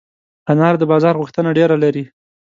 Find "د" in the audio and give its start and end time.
0.79-0.83